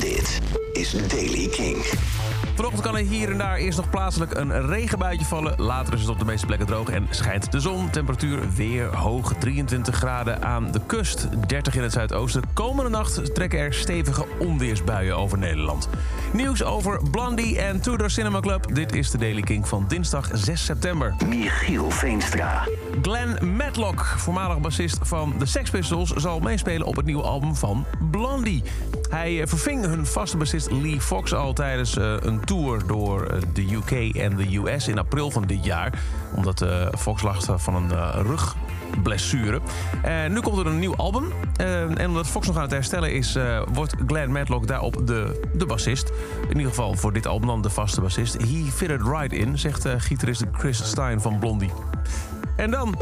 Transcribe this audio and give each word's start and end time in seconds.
Dit 0.00 0.40
is 0.72 1.08
Daily 1.08 1.48
King. 1.48 1.76
Vanochtend 2.54 2.82
kan 2.82 2.96
er 2.96 3.04
hier 3.04 3.30
en 3.30 3.38
daar 3.38 3.56
eerst 3.56 3.78
nog 3.78 3.90
plaatselijk 3.90 4.34
een 4.34 4.66
regenbuitje 4.66 5.26
vallen. 5.26 5.62
Later 5.62 5.94
is 5.94 6.00
het 6.00 6.08
op 6.08 6.18
de 6.18 6.24
meeste 6.24 6.46
plekken 6.46 6.66
droog 6.66 6.88
en 6.88 7.06
schijnt 7.10 7.52
de 7.52 7.60
zon. 7.60 7.90
Temperatuur 7.90 8.52
weer 8.54 8.96
hoog, 8.96 9.34
23 9.38 9.94
graden 9.94 10.42
aan 10.42 10.72
de 10.72 10.80
kust, 10.86 11.28
30 11.48 11.74
in 11.74 11.82
het 11.82 11.92
zuidoosten. 11.92 12.42
Komende 12.52 12.90
nacht 12.90 13.34
trekken 13.34 13.58
er 13.58 13.74
stevige 13.74 14.24
onweersbuien 14.38 15.16
over 15.16 15.38
Nederland. 15.38 15.88
Nieuws 16.32 16.62
over 16.62 17.00
Blondie 17.10 17.60
en 17.60 17.80
Tudor 17.80 18.10
Cinema 18.10 18.40
Club. 18.40 18.74
Dit 18.74 18.94
is 18.94 19.10
de 19.10 19.18
Daily 19.18 19.42
King 19.42 19.68
van 19.68 19.84
dinsdag 19.88 20.28
6 20.32 20.64
september. 20.64 21.14
Michiel 21.28 21.90
Veenstra. 21.90 22.68
Glenn 23.02 23.56
Matlock, 23.56 24.04
voormalig 24.04 24.60
bassist 24.60 24.98
van 25.02 25.34
de 25.38 25.46
Sex 25.46 25.70
Pistols... 25.70 26.10
zal 26.10 26.40
meespelen 26.40 26.86
op 26.86 26.96
het 26.96 27.06
nieuwe 27.06 27.22
album 27.22 27.54
van 27.54 27.84
Blondie. 28.10 28.62
Hij 29.08 29.40
eh, 29.40 29.46
verving 29.46 29.84
hun 29.84 30.06
vaste 30.06 30.36
bassist 30.36 30.70
Lee 30.70 31.00
Fox 31.00 31.34
al 31.34 31.52
tijdens 31.52 31.96
eh, 31.96 32.14
een 32.20 32.44
tour 32.44 32.86
door 32.86 33.26
eh, 33.26 33.38
de 33.52 33.72
UK 33.72 34.14
en 34.16 34.36
de 34.36 34.56
US 34.56 34.88
in 34.88 34.98
april 34.98 35.30
van 35.30 35.42
dit 35.42 35.64
jaar. 35.64 35.92
Omdat 36.34 36.64
Fox 36.98 37.22
lag 37.22 37.44
van 37.56 37.74
een 37.74 38.12
rugblessure. 38.22 39.60
Uh, 40.04 40.26
nu 40.26 40.40
komt 40.40 40.58
er 40.58 40.66
een 40.66 40.78
nieuw 40.78 40.96
album. 40.96 41.32
en 41.56 42.08
omdat 42.08 42.26
Fox 42.26 42.46
nog 42.46 42.56
aan 42.56 42.62
het 42.62 42.70
herstellen 42.70 43.12
is, 43.12 43.38
wordt 43.72 43.94
Glenn 44.06 44.32
Matlock 44.32 44.66
daarop 44.66 45.06
de, 45.06 45.48
de 45.54 45.66
bassist. 45.66 46.12
In 46.42 46.56
ieder 46.56 46.68
geval 46.68 46.94
voor 46.94 47.12
dit 47.12 47.26
album 47.26 47.46
dan 47.46 47.62
de 47.62 47.70
vaste 47.70 48.00
bassist. 48.00 48.34
He 48.34 48.64
fitted 48.72 49.02
right 49.02 49.32
in, 49.32 49.58
zegt 49.58 49.88
gitarist 49.98 50.44
Chris 50.52 50.84
Stein 50.84 51.20
van 51.20 51.38
Blondie. 51.38 51.72
En 52.56 52.70
dan 52.70 52.96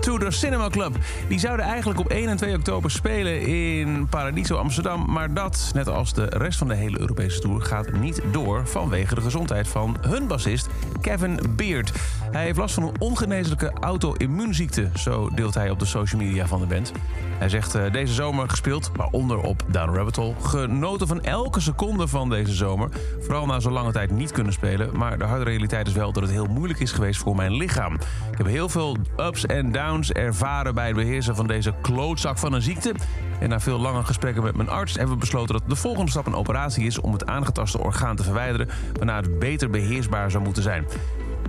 Tudor 0.00 0.32
Cinema 0.32 0.68
Club. 0.68 0.96
Die 1.28 1.38
zouden 1.38 1.66
eigenlijk 1.66 2.00
op 2.00 2.08
1 2.08 2.28
en 2.28 2.36
2 2.36 2.54
oktober 2.54 2.90
spelen 2.90 3.40
in 3.40 4.06
Paradiso 4.08 4.56
Amsterdam. 4.56 5.04
Maar 5.08 5.34
dat, 5.34 5.70
net 5.74 5.88
als 5.88 6.12
de 6.12 6.24
rest 6.24 6.58
van 6.58 6.68
de 6.68 6.74
hele 6.74 7.00
Europese 7.00 7.40
tour, 7.40 7.62
gaat 7.62 7.92
niet 7.92 8.22
door 8.32 8.66
vanwege 8.66 9.14
de 9.14 9.20
gezondheid 9.20 9.68
van 9.68 9.96
hun 10.00 10.26
bassist 10.26 10.68
Kevin 11.00 11.40
Beard. 11.56 11.92
Hij 12.30 12.44
heeft 12.44 12.58
last 12.58 12.74
van 12.74 12.82
een 12.82 13.00
ongeneeslijke 13.00 13.72
auto-immuunziekte, 13.80 14.88
zo 14.94 15.30
deelt 15.34 15.54
hij 15.54 15.70
op 15.70 15.78
de 15.78 15.84
social 15.84 16.20
media 16.20 16.46
van 16.46 16.60
de 16.60 16.66
band. 16.66 16.92
Hij 17.38 17.48
zegt 17.48 17.76
uh, 17.76 17.92
deze 17.92 18.14
zomer 18.14 18.48
gespeeld, 18.48 18.90
waaronder 18.96 19.38
op 19.38 19.62
Down 19.66 19.94
Rabbit 19.94 20.16
Hole. 20.16 20.34
Genoten 20.42 21.06
van 21.06 21.22
elke 21.22 21.60
seconde 21.60 22.08
van 22.08 22.30
deze 22.30 22.54
zomer. 22.54 22.88
Vooral 23.20 23.46
na 23.46 23.60
zo'n 23.60 23.72
lange 23.72 23.92
tijd 23.92 24.10
niet 24.10 24.32
kunnen 24.32 24.52
spelen. 24.52 24.90
Maar 24.96 25.18
de 25.18 25.24
harde 25.24 25.44
realiteit 25.44 25.86
is 25.86 25.92
wel 25.92 26.12
dat 26.12 26.22
het 26.22 26.32
heel 26.32 26.46
moeilijk 26.46 26.80
is 26.80 26.92
geweest 26.92 27.20
voor 27.20 27.36
mijn 27.36 27.52
lichaam. 27.52 27.94
Ik 28.30 28.38
heb 28.38 28.46
heel 28.46 28.68
veel 28.68 28.96
ups 29.16 29.46
en 29.46 29.72
downs 29.72 29.87
ervaren 30.12 30.74
bij 30.74 30.86
het 30.86 30.96
beheersen 30.96 31.36
van 31.36 31.46
deze 31.46 31.74
klootzak 31.80 32.38
van 32.38 32.52
een 32.52 32.62
ziekte. 32.62 32.94
En 33.40 33.48
na 33.48 33.60
veel 33.60 33.78
lange 33.78 34.04
gesprekken 34.04 34.42
met 34.42 34.56
mijn 34.56 34.68
arts 34.68 34.94
hebben 34.94 35.14
we 35.14 35.20
besloten 35.20 35.54
dat 35.54 35.68
de 35.68 35.76
volgende 35.76 36.10
stap 36.10 36.26
een 36.26 36.34
operatie 36.34 36.86
is 36.86 37.00
om 37.00 37.12
het 37.12 37.26
aangetaste 37.26 37.78
orgaan 37.78 38.16
te 38.16 38.22
verwijderen, 38.22 38.68
waarna 38.92 39.16
het 39.16 39.38
beter 39.38 39.70
beheersbaar 39.70 40.30
zou 40.30 40.44
moeten 40.44 40.62
zijn. 40.62 40.86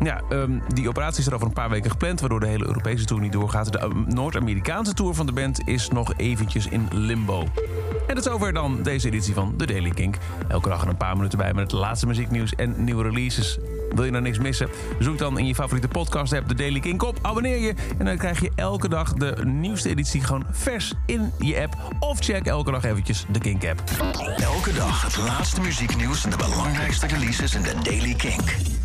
Ja, 0.00 0.20
um, 0.30 0.62
die 0.68 0.88
operatie 0.88 1.20
is 1.20 1.26
er 1.26 1.34
over 1.34 1.46
een 1.46 1.52
paar 1.52 1.70
weken 1.70 1.90
gepland... 1.90 2.20
waardoor 2.20 2.40
de 2.40 2.46
hele 2.46 2.66
Europese 2.66 3.04
tour 3.04 3.22
niet 3.22 3.32
doorgaat. 3.32 3.72
De 3.72 3.78
ehm, 3.78 4.02
Noord-Amerikaanse 4.06 4.94
tour 4.94 5.14
van 5.14 5.26
de 5.26 5.32
band 5.32 5.68
is 5.68 5.88
nog 5.88 6.12
eventjes 6.16 6.66
in 6.66 6.88
limbo. 6.92 7.48
En 8.06 8.14
dat 8.14 8.26
is 8.26 8.32
over 8.32 8.52
dan 8.52 8.82
deze 8.82 9.06
editie 9.06 9.34
van 9.34 9.56
The 9.56 9.66
Daily 9.66 9.90
Kink. 9.90 10.16
Elke 10.48 10.68
dag 10.68 10.86
een 10.86 10.96
paar 10.96 11.16
minuten 11.16 11.38
bij 11.38 11.54
met 11.54 11.70
het 11.70 11.80
laatste 11.80 12.06
muzieknieuws 12.06 12.54
en 12.54 12.84
nieuwe 12.84 13.02
releases. 13.02 13.58
Wil 13.94 14.04
je 14.04 14.10
nou 14.10 14.22
niks 14.22 14.38
missen? 14.38 14.68
Zoek 14.98 15.18
dan 15.18 15.38
in 15.38 15.46
je 15.46 15.54
favoriete 15.54 15.88
podcast-app 15.88 16.48
The 16.48 16.54
Daily 16.54 16.80
Kink 16.80 17.02
op. 17.02 17.18
Abonneer 17.22 17.58
je 17.58 17.74
en 17.98 18.04
dan 18.04 18.16
krijg 18.16 18.40
je 18.40 18.50
elke 18.54 18.88
dag 18.88 19.12
de 19.12 19.36
nieuwste 19.44 19.88
editie 19.88 20.20
gewoon 20.20 20.44
vers 20.50 20.92
in 21.06 21.32
je 21.38 21.60
app. 21.60 21.76
Of 22.00 22.18
check 22.18 22.46
elke 22.46 22.70
dag 22.70 22.84
eventjes 22.84 23.26
de 23.30 23.38
Kink-app. 23.38 23.82
Elke 24.36 24.72
dag 24.72 25.02
het 25.02 25.16
laatste 25.16 25.60
muzieknieuws 25.60 26.24
en 26.24 26.30
de 26.30 26.36
belangrijkste 26.36 27.06
releases 27.06 27.54
in 27.54 27.62
The 27.62 27.74
Daily 27.82 28.14
Kink. 28.14 28.63